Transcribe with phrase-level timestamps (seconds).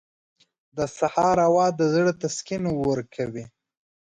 [0.77, 3.45] •د سهار هوا د زړونو تسکین ورکوي.